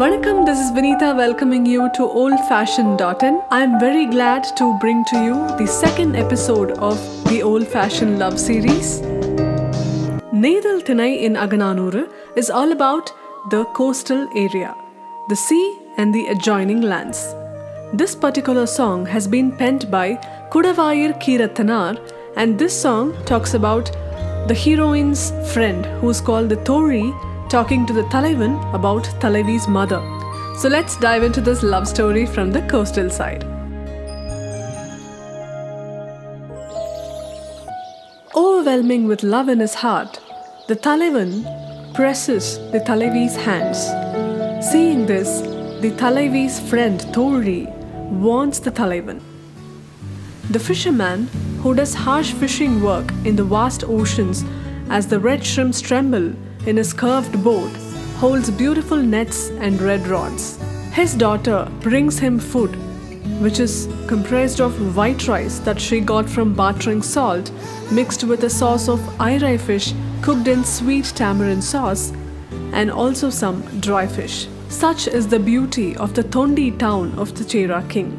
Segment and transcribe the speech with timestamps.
[0.00, 3.42] Vanakkam, this is Vinita welcoming you to oldfashioned.in.
[3.50, 8.38] I'm very glad to bring to you the second episode of the Old Fashioned Love
[8.38, 9.00] series.
[10.42, 13.10] Neithal Thinai in Agananuru is all about
[13.50, 14.72] the coastal area,
[15.30, 17.34] the sea, and the adjoining lands.
[17.92, 20.14] This particular song has been penned by
[20.52, 21.98] Kudavayil Kiratanar,
[22.36, 23.90] and this song talks about
[24.46, 27.12] the heroine's friend who's called the Tori
[27.48, 30.00] talking to the Talaivan about Talaivi's mother.
[30.58, 33.42] So let's dive into this love story from the coastal side.
[38.36, 40.20] Overwhelming with love in his heart,
[40.68, 43.78] the Talaivan presses the Talaivi's hands.
[44.70, 45.40] Seeing this,
[45.80, 47.66] the Talaivi's friend Tori
[48.10, 49.22] warns the Talaivan.
[50.50, 51.28] The fisherman,
[51.62, 54.44] who does harsh fishing work in the vast oceans
[54.90, 56.34] as the red shrimps tremble
[56.68, 57.70] in his curved boat,
[58.18, 60.58] holds beautiful nets and red rods.
[60.92, 62.76] His daughter brings him food,
[63.40, 67.50] which is comprised of white rice that she got from bartering salt,
[67.90, 72.12] mixed with a sauce of irai fish cooked in sweet tamarind sauce,
[72.72, 74.46] and also some dry fish.
[74.68, 78.12] Such is the beauty of the Tondi town of the Chera king.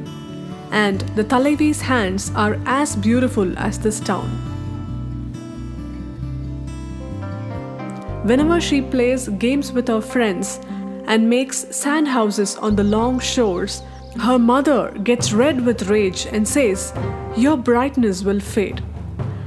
[0.72, 4.49] And the Talaivi's hands are as beautiful as this town.
[8.24, 10.60] Whenever she plays games with her friends
[11.08, 13.82] and makes sand houses on the long shores,
[14.20, 16.94] her mother gets red with rage and says,
[17.38, 18.84] Your brightness will fade.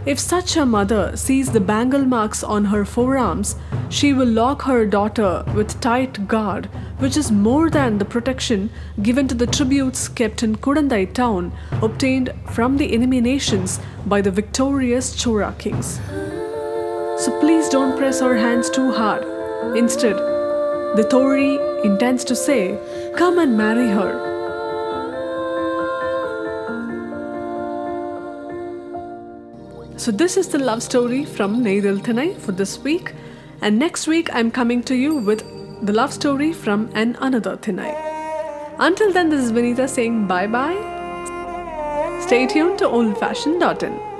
[0.06, 3.56] If such a mother sees the bangle marks on her forearms,
[3.88, 6.66] she will lock her daughter with tight guard,
[6.98, 8.70] which is more than the protection
[9.02, 14.30] given to the tributes kept in Kudandai town, obtained from the enemy nations by the
[14.30, 16.00] victorious Chola kings.
[17.22, 19.22] So please don't press her hands too hard.
[19.76, 20.16] Instead,
[20.96, 22.76] the Tori intends to say,
[23.16, 24.12] Come and marry her.
[29.96, 33.14] So, this is the love story from Neithal Thinai for this week.
[33.60, 35.44] And next week, I'm coming to you with
[35.86, 37.94] the love story from an another Thanai.
[38.80, 40.80] Until then, this is Vinita saying bye bye.
[42.26, 44.11] Stay tuned to oldfashioned.in.